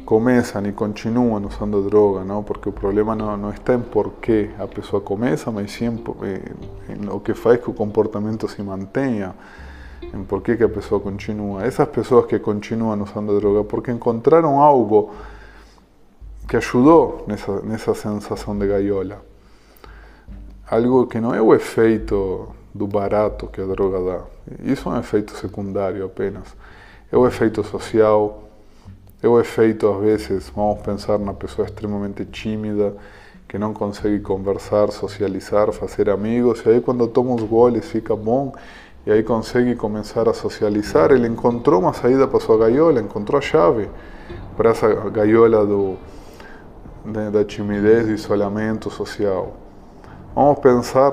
começam 0.04 0.66
e 0.66 0.72
continuam 0.72 1.46
usando 1.46 1.88
droga, 1.88 2.24
não? 2.24 2.42
Porque 2.42 2.70
o 2.70 2.72
problema 2.72 3.16
não, 3.16 3.38
não 3.38 3.52
está 3.52 3.76
em 3.76 3.80
por 3.80 4.14
que 4.14 4.50
a 4.58 4.66
pessoa 4.68 5.00
começa, 5.00 5.52
mas 5.52 5.72
sim 5.72 5.86
em, 5.86 5.94
em 6.92 7.08
o 7.08 7.20
que 7.20 7.36
faz 7.36 7.62
que 7.62 7.70
o 7.70 7.74
comportamento 7.74 8.48
se 8.48 8.64
mantenha, 8.64 9.36
em 10.12 10.24
por 10.24 10.42
que, 10.42 10.58
que 10.58 10.64
a 10.64 10.70
pessoa 10.70 11.00
continua. 11.00 11.64
Essas 11.64 11.88
pessoas 11.88 12.26
que 12.26 12.40
continuam 12.40 13.00
usando 13.04 13.40
droga 13.40 13.64
porque 13.64 13.92
encontraram 13.92 14.60
algo 14.60 15.12
que 16.48 16.58
ajudou 16.58 17.24
nessa, 17.28 17.62
nessa 17.62 17.94
sensação 17.94 18.58
de 18.58 18.68
gaiola. 18.68 19.22
Algo 20.70 21.08
que 21.08 21.20
não 21.20 21.34
é 21.34 21.42
o 21.42 21.54
efeito 21.54 22.48
do 22.74 22.88
barato 22.88 23.48
que 23.48 23.62
a 23.62 23.66
droga 23.66 24.00
dá. 24.00 24.22
Isso 24.64 24.90
é 24.90 24.94
um 24.94 25.00
efeito 25.00 25.36
secundário 25.36 26.06
apenas. 26.06 26.56
É 27.12 27.18
o 27.18 27.28
efeito 27.28 27.64
social, 27.64 28.44
é 29.22 29.28
o 29.28 29.40
efeito, 29.40 29.88
às 29.88 30.02
vezes, 30.02 30.52
vamos 30.56 30.82
pensar 30.82 31.20
na 31.20 31.34
pessoa 31.34 31.66
extremamente 31.66 32.26
tímida, 32.26 32.94
que 33.48 33.58
não 33.58 33.74
consegue 33.74 34.20
conversar, 34.20 34.92
socializar, 34.92 35.72
fazer 35.72 36.10
amigos, 36.10 36.64
e 36.66 36.70
aí 36.70 36.82
quando 36.82 37.08
toma 37.08 37.36
os 37.36 37.44
goles 37.44 37.86
fica 37.86 38.16
bom, 38.16 38.54
e 39.06 39.12
aí 39.12 39.22
consegue 39.22 39.76
começar 39.76 40.28
a 40.28 40.34
socializar. 40.34 41.12
Ele 41.12 41.28
encontrou 41.28 41.80
uma 41.80 41.94
saída 41.94 42.28
para 42.28 42.40
sua 42.40 42.58
gaiola, 42.58 43.00
encontrou 43.00 43.38
a 43.38 43.42
chave 43.42 43.90
para 44.58 44.72
essa 44.72 44.88
gaiola 45.10 45.66
do, 45.66 45.98
da 47.06 47.44
timidez, 47.44 48.06
do 48.06 48.12
isolamento 48.12 48.90
social. 48.90 49.54
Vamos 50.36 50.60
pensar 50.60 51.12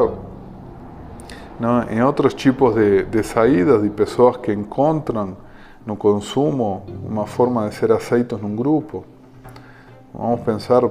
não, 1.59 1.83
em 1.91 2.03
outros 2.03 2.33
tipos 2.33 2.75
de, 2.75 3.05
de 3.05 3.23
saídas 3.23 3.83
de 3.83 3.91
pessoas 3.91 4.37
que 4.39 4.53
encontram 4.53 5.37
no 5.85 5.97
consumo 5.97 6.85
uma 7.05 7.27
forma 7.27 7.69
de 7.69 7.75
ser 7.75 7.93
aceitos 7.93 8.41
num 8.41 8.57
grupo. 8.57 9.05
Vamos 10.15 10.41
pensar 10.41 10.83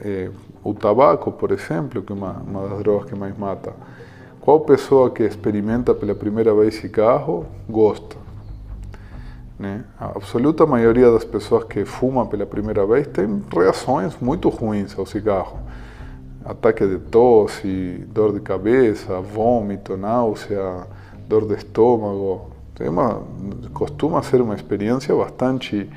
eh, 0.00 0.30
o 0.62 0.72
tabaco, 0.72 1.32
por 1.32 1.50
exemplo, 1.50 2.02
que 2.02 2.12
é 2.12 2.14
uma, 2.14 2.32
uma 2.46 2.68
das 2.68 2.78
drogas 2.78 3.10
que 3.10 3.14
mais 3.16 3.36
mata. 3.36 3.74
Qual 4.40 4.60
pessoa 4.60 5.10
que 5.10 5.22
experimenta 5.22 5.94
pela 5.94 6.14
primeira 6.14 6.54
vez 6.54 6.74
cigarro 6.76 7.46
gosta? 7.68 8.23
Né? 9.58 9.84
A 9.98 10.06
absoluta 10.06 10.66
maioria 10.66 11.10
das 11.10 11.24
pessoas 11.24 11.64
que 11.64 11.84
fumam 11.84 12.26
pela 12.26 12.44
primeira 12.44 12.84
vez 12.86 13.06
tem 13.06 13.42
reações 13.52 14.16
muito 14.20 14.48
ruins 14.48 14.98
ao 14.98 15.06
cigarro. 15.06 15.58
Ataque 16.44 16.86
de 16.86 16.98
tosse, 16.98 18.04
dor 18.08 18.32
de 18.32 18.40
cabeça, 18.40 19.20
vômito, 19.20 19.96
náusea, 19.96 20.86
dor 21.28 21.46
de 21.46 21.54
estômago. 21.54 22.50
Tem 22.74 22.88
uma, 22.88 23.22
costuma 23.72 24.22
ser 24.22 24.40
uma 24.40 24.54
experiência 24.54 25.14
bastante 25.14 25.88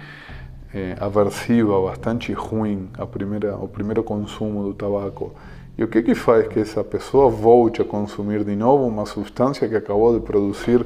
eh, 0.73 0.95
aversiva, 0.99 1.81
bastante 1.81 2.31
ruim 2.33 2.89
a 2.97 3.05
primeira, 3.05 3.57
o 3.57 3.67
primeiro 3.67 4.03
consumo 4.03 4.63
do 4.63 4.73
tabaco. 4.73 5.33
E 5.77 5.83
o 5.83 5.87
que 5.87 6.01
que 6.01 6.15
faz 6.15 6.47
que 6.47 6.59
essa 6.59 6.83
pessoa 6.83 7.29
volte 7.29 7.81
a 7.81 7.85
consumir 7.85 8.43
de 8.43 8.55
novo 8.55 8.87
uma 8.87 9.05
substância 9.05 9.67
que 9.67 9.75
acabou 9.75 10.17
de 10.17 10.25
produzir 10.25 10.85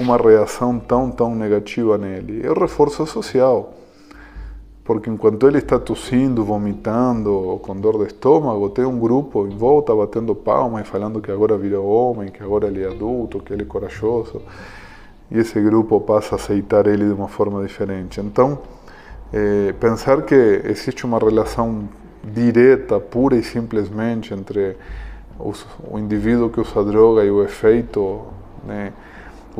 uma 0.00 0.16
reação 0.16 0.78
tão, 0.78 1.10
tão 1.10 1.34
negativa 1.34 1.98
nele? 1.98 2.44
É 2.44 2.50
o 2.50 2.58
reforço 2.58 3.06
social. 3.06 3.74
Porque 4.82 5.10
enquanto 5.10 5.46
ele 5.46 5.58
está 5.58 5.78
tossindo, 5.78 6.42
vomitando 6.42 7.60
com 7.62 7.76
dor 7.76 7.98
de 7.98 8.06
estômago, 8.06 8.70
tem 8.70 8.84
um 8.84 8.98
grupo 8.98 9.46
em 9.46 9.56
volta 9.56 9.94
batendo 9.94 10.34
palma 10.34 10.80
e 10.80 10.84
falando 10.84 11.20
que 11.20 11.30
agora 11.30 11.56
virou 11.56 11.86
homem, 11.86 12.30
que 12.30 12.42
agora 12.42 12.66
ele 12.66 12.82
é 12.82 12.88
adulto, 12.88 13.40
que 13.40 13.52
ele 13.52 13.62
é 13.62 13.66
corajoso. 13.66 14.42
E 15.30 15.38
esse 15.38 15.60
grupo 15.60 16.00
passa 16.00 16.34
a 16.34 16.36
aceitar 16.36 16.86
ele 16.86 17.04
de 17.04 17.12
uma 17.12 17.28
forma 17.28 17.62
diferente. 17.62 18.20
Então, 18.20 18.58
é, 19.32 19.72
pensar 19.78 20.22
que 20.22 20.34
existe 20.64 21.04
uma 21.04 21.18
relação 21.18 21.88
direta, 22.24 22.98
pura 22.98 23.36
e 23.36 23.44
simplesmente 23.44 24.34
entre 24.34 24.76
os, 25.38 25.64
o 25.88 25.98
indivíduo 25.98 26.50
que 26.50 26.60
usa 26.60 26.82
droga 26.82 27.24
e 27.24 27.30
o 27.30 27.44
efeito, 27.44 28.22
né, 28.66 28.92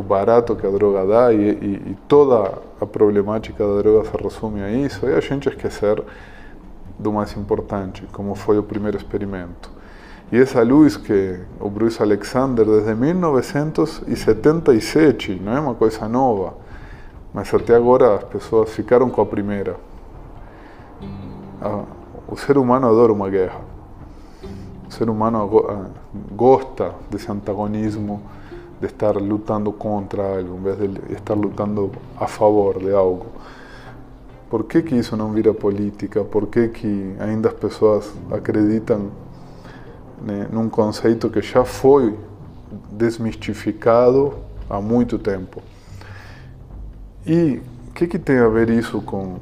o 0.00 0.02
barato 0.02 0.56
que 0.56 0.66
a 0.66 0.70
droga 0.70 1.06
dá 1.06 1.32
e, 1.32 1.36
e, 1.36 1.90
e, 1.90 1.96
toda 2.08 2.54
a 2.80 2.86
problemática 2.86 3.64
da 3.66 3.82
droga 3.82 4.08
se 4.08 4.16
resume 4.16 4.62
a 4.62 4.70
isso, 4.70 5.06
e 5.06 5.12
a 5.12 5.20
gente 5.20 5.46
esquecer 5.48 6.02
do 6.98 7.12
mais 7.12 7.36
importante, 7.36 8.02
como 8.12 8.34
foi 8.34 8.58
o 8.58 8.62
primeiro 8.62 8.96
experimento. 8.96 9.70
E 10.32 10.38
essa 10.38 10.62
luz 10.62 10.96
que 10.96 11.38
o 11.58 11.68
Bruce 11.68 12.00
Alexander, 12.02 12.64
desde 12.64 12.94
1977, 12.94 15.38
não 15.44 15.52
é 15.52 15.60
uma 15.60 15.74
coisa 15.74 16.08
nova, 16.08 16.54
mas 17.34 17.52
até 17.52 17.74
agora 17.74 18.14
as 18.16 18.24
pessoas 18.24 18.70
ficaram 18.70 19.10
com 19.10 19.20
a 19.20 19.26
primeira. 19.26 19.76
Ah, 21.60 21.84
o 22.26 22.36
ser 22.36 22.56
humano 22.56 22.88
adora 22.88 23.12
uma 23.12 23.28
guerra. 23.28 23.60
O 24.88 24.92
ser 24.92 25.10
humano 25.10 25.90
gosta 26.32 26.94
desse 27.10 27.30
antagonismo, 27.30 28.22
de 28.80 28.86
estar 28.86 29.14
lutando 29.16 29.70
contra 29.72 30.38
algo, 30.38 30.56
em 30.56 30.62
vez 30.62 30.78
de 30.78 31.12
estar 31.12 31.34
lutando 31.34 31.92
a 32.18 32.26
favor 32.26 32.78
de 32.78 32.92
algo. 32.92 33.26
Por 34.48 34.64
que, 34.64 34.82
que 34.82 34.96
isso 34.96 35.16
não 35.16 35.30
vira 35.32 35.52
política? 35.52 36.24
Por 36.24 36.46
que, 36.46 36.68
que 36.68 37.14
ainda 37.20 37.50
as 37.50 37.54
pessoas 37.54 38.10
acreditam 38.32 39.10
num 40.50 40.68
conceito 40.68 41.28
que 41.30 41.40
já 41.40 41.64
foi 41.64 42.18
desmistificado 42.90 44.34
há 44.68 44.80
muito 44.80 45.18
tempo? 45.18 45.62
E 47.26 47.60
o 47.88 47.92
que, 47.92 48.06
que 48.06 48.18
tem 48.18 48.38
a 48.38 48.48
ver 48.48 48.70
isso 48.70 49.00
com, 49.02 49.36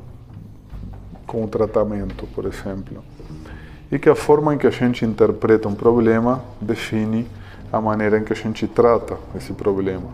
com 1.26 1.44
o 1.44 1.48
tratamento, 1.48 2.26
por 2.34 2.44
exemplo? 2.44 3.02
E 3.90 3.98
que 3.98 4.10
a 4.10 4.14
forma 4.14 4.54
em 4.54 4.58
que 4.58 4.66
a 4.66 4.70
gente 4.70 5.04
interpreta 5.04 5.68
um 5.68 5.74
problema 5.74 6.42
define 6.60 7.26
a 7.72 7.80
maneira 7.80 8.18
em 8.18 8.24
que 8.24 8.32
a 8.32 8.36
gente 8.36 8.66
trata 8.66 9.16
esse 9.36 9.52
problema. 9.52 10.08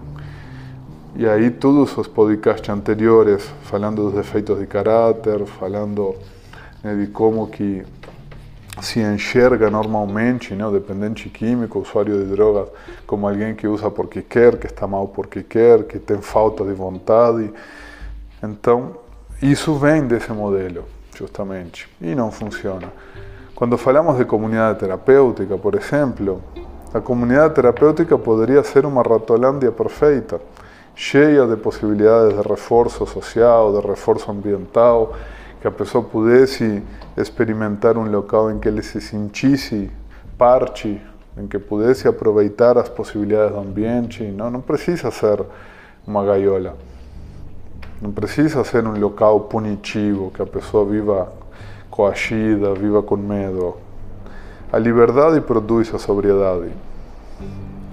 E 1.17 1.27
aí 1.27 1.51
todos 1.51 1.97
os 1.97 2.09
podcasts 2.09 2.69
anteriores, 2.69 3.49
falando 3.63 4.03
dos 4.03 4.15
defeitos 4.15 4.59
de 4.59 4.67
caráter, 4.67 5.45
falando 5.47 6.17
né, 6.83 6.97
de 6.97 7.07
como 7.07 7.47
que 7.47 7.85
se 8.83 9.01
enxerga 9.01 9.71
normalmente 9.71 10.55
né, 10.55 10.67
o 10.67 10.73
dependente 10.73 11.29
químico, 11.29 11.79
o 11.79 11.83
usuário 11.83 12.25
de 12.25 12.31
drogas, 12.31 12.69
como 13.07 13.29
alguém 13.29 13.55
que 13.55 13.69
usa 13.69 13.91
porque 13.91 14.23
quer, 14.23 14.57
que 14.57 14.67
está 14.67 14.87
mal 14.87 15.07
porque 15.07 15.43
quer, 15.43 15.85
que 15.85 16.01
tem 16.01 16.21
falta 16.21 16.65
de 16.65 16.73
vontade. 16.73 17.51
Então, 18.43 18.97
isso 19.41 19.75
vem 19.77 20.07
desse 20.07 20.33
modelo, 20.33 20.85
justamente, 21.17 21.89
e 22.01 22.15
não 22.15 22.33
funciona. 22.33 22.93
Quando 23.55 23.79
falamos 23.79 24.19
de 24.19 24.25
comunidade 24.25 24.81
terapêutica, 24.81 25.57
por 25.57 25.77
exemplo, 25.77 26.43
a 26.95 27.01
comunidade 27.01 27.55
terapêutica 27.55 28.17
poderia 28.17 28.63
ser 28.63 28.87
uma 28.87 29.03
ratolândia 29.03 29.73
perfeita, 29.73 30.41
cheia 30.95 31.45
de 31.45 31.57
possibilidades 31.57 32.39
de 32.39 32.49
reforço 32.49 33.05
social, 33.05 33.81
de 33.81 33.85
reforço 33.85 34.31
ambiental, 34.31 35.13
que 35.61 35.67
a 35.67 35.73
pessoa 35.73 36.05
pudesse 36.05 36.85
experimentar 37.17 37.99
um 37.99 38.09
local 38.09 38.49
em 38.49 38.61
que 38.61 38.69
ele 38.69 38.81
se 38.81 39.01
sentisse 39.01 39.91
parte, 40.39 41.03
em 41.37 41.49
que 41.49 41.59
pudesse 41.59 42.07
aproveitar 42.07 42.79
as 42.79 42.89
possibilidades 42.89 43.53
do 43.53 43.59
ambiente. 43.59 44.23
Não, 44.23 44.49
não 44.49 44.61
precisa 44.61 45.11
ser 45.11 45.45
uma 46.07 46.25
gaiola. 46.25 46.77
Não 48.01 48.13
precisa 48.13 48.63
ser 48.63 48.87
um 48.87 48.97
local 48.97 49.41
punitivo, 49.41 50.31
que 50.31 50.41
a 50.41 50.47
pessoa 50.47 50.85
viva 50.85 51.33
coagida, 51.91 52.73
viva 52.73 53.03
com 53.03 53.17
medo. 53.17 53.84
A 54.75 54.79
liberdade 54.81 55.41
produz 55.41 55.95
a 55.95 56.01
sobriedade. 56.01 56.73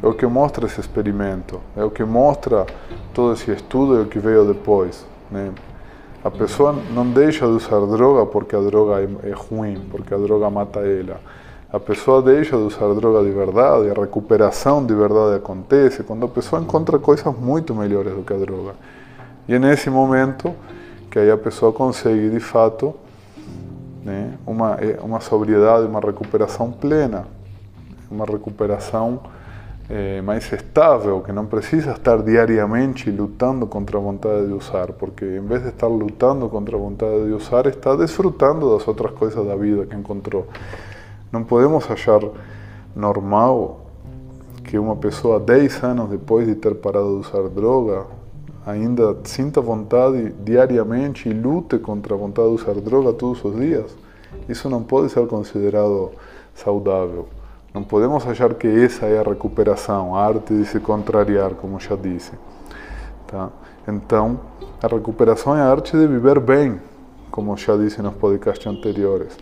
É 0.02 0.08
o 0.08 0.16
que 0.16 0.26
mostra 0.26 0.66
esse 0.66 0.80
experimento, 0.80 1.62
é 1.78 1.84
o 1.84 1.92
que 1.92 2.04
mostra 2.04 2.66
todo 3.14 3.34
esse 3.34 3.52
estudo 3.52 4.00
e 4.00 4.02
o 4.02 4.06
que 4.08 4.18
veio 4.18 4.46
depois. 4.46 5.06
Né? 5.30 5.52
A 6.24 6.32
pessoa 6.32 6.76
não 6.92 7.06
deixa 7.06 7.46
de 7.46 7.52
usar 7.52 7.80
droga 7.86 8.26
porque 8.26 8.56
a 8.56 8.60
droga 8.60 9.00
é, 9.00 9.32
ruim, 9.32 9.80
porque 9.92 10.12
a 10.12 10.18
droga 10.18 10.50
mata 10.50 10.80
ela. 10.80 11.20
A 11.72 11.80
pessoa 11.80 12.20
deixa 12.20 12.58
de 12.58 12.64
usar 12.64 12.92
droga 12.96 13.24
de 13.24 13.30
verdade, 13.30 13.92
a 13.92 14.02
recuperação 14.02 14.84
de 14.84 14.96
verdade 14.96 15.36
acontece 15.36 16.02
quando 16.02 16.26
a 16.26 16.30
pessoa 16.30 16.60
encontra 16.64 16.98
coisas 16.98 17.32
muito 17.38 17.76
melhores 17.76 18.16
do 18.16 18.24
que 18.24 18.34
a 18.34 18.38
droga. 18.38 18.74
E 19.48 19.54
é 19.54 19.60
nesse 19.60 19.88
momento 19.88 20.52
que 21.12 21.20
aí 21.20 21.30
a 21.30 21.38
pessoa 21.38 21.72
consegue, 21.72 22.32
de 22.32 22.40
fato, 22.40 22.96
né, 24.04 24.38
uma, 24.46 24.78
uma 25.04 25.20
sobriedade, 25.20 25.86
uma 25.86 26.00
recuperação 26.00 26.72
plena, 26.72 27.26
uma 28.10 28.26
recuperação 28.26 29.22
é, 29.90 30.22
mais 30.22 30.52
estável, 30.52 31.22
que 31.22 31.32
não 31.32 31.46
precisa 31.46 31.92
estar 31.92 32.22
diariamente 32.22 33.12
lutando 33.12 33.68
contra 33.68 33.98
a 33.98 34.02
vontade 34.02 34.48
de 34.48 34.54
usar, 34.54 34.94
porque 34.94 35.26
em 35.26 35.46
vez 35.46 35.64
de 35.64 35.70
estar 35.70 35.88
lutando 35.88 36.48
contra 36.50 36.76
a 36.76 36.80
vontade 36.80 37.26
de 37.26 37.34
usar, 37.34 37.66
está 37.68 37.96
desfrutando 37.96 38.72
das 38.74 38.88
outras 38.88 39.12
coisas 39.12 39.46
da 39.46 39.56
vida 39.56 39.86
que 39.86 39.96
encontrou. 39.96 40.48
Não 41.32 41.44
podemos 41.44 41.90
achar 41.90 42.22
normal 42.96 43.82
que 44.64 44.78
uma 44.78 44.96
pessoa 44.96 45.40
10 45.40 45.84
anos 45.84 46.10
depois 46.10 46.48
de 46.48 46.56
ter 46.56 46.76
parado 46.76 47.20
de 47.20 47.28
usar 47.28 47.48
droga 47.50 48.06
ainda 48.66 49.18
sinta 49.24 49.62
vontade 49.62 50.34
diariamente 50.44 51.30
e 51.30 51.34
lute 51.34 51.80
contra 51.80 52.14
a 52.14 52.18
vontade 52.18 52.50
de 52.50 52.56
usar 52.56 52.74
droga 52.76 53.14
todos 53.14 53.44
os 53.44 53.56
dias. 53.56 53.96
Isso 54.48 54.70
não 54.70 54.84
pode 54.84 55.10
ser 55.10 55.26
considerado 55.28 56.12
saudável. 56.54 57.28
Não 57.74 57.84
podemos 57.84 58.26
achar 58.28 58.54
que 58.54 58.68
essa 58.68 59.06
é 59.06 59.20
a 59.20 59.24
recuperação, 59.24 60.16
a 60.16 60.26
arte 60.26 60.54
de 60.54 60.66
se 60.66 60.80
contrariar, 60.80 61.52
como 61.52 61.80
já 61.80 61.96
disse. 61.96 62.34
Tá? 63.28 63.50
Então, 63.88 64.40
a 64.82 64.88
recuperação 64.88 65.56
é 65.56 65.62
a 65.62 65.72
arte 65.72 65.96
de 65.96 66.06
viver 66.06 66.40
bem, 66.40 66.80
como 67.32 67.56
já 67.56 67.78
disse 67.78 68.02
nos 68.02 68.14
podcasts 68.16 68.68
anteriores. 68.68 69.38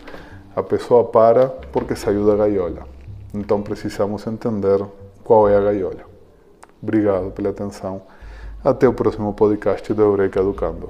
A 0.55 0.61
pessoa 0.61 1.03
para 1.05 1.47
porque 1.71 1.95
saiu 1.95 2.25
da 2.25 2.35
gaiola. 2.35 2.87
Então 3.33 3.61
precisamos 3.61 4.25
entender 4.27 4.83
qual 5.23 5.47
é 5.47 5.55
a 5.55 5.61
gaiola. 5.61 6.01
Obrigado 6.81 7.31
pela 7.31 7.49
atenção. 7.49 8.01
Até 8.61 8.85
o 8.89 8.93
próximo 8.93 9.33
podcast 9.33 9.93
do 9.93 10.01
Eureka 10.01 10.41
Educando. 10.41 10.89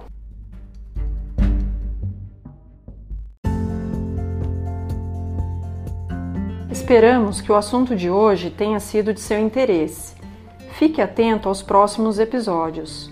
Esperamos 6.71 7.41
que 7.41 7.51
o 7.51 7.55
assunto 7.55 7.95
de 7.95 8.09
hoje 8.09 8.49
tenha 8.49 8.79
sido 8.79 9.13
de 9.13 9.19
seu 9.19 9.39
interesse. 9.39 10.15
Fique 10.79 10.99
atento 10.99 11.47
aos 11.47 11.61
próximos 11.61 12.17
episódios. 12.17 13.11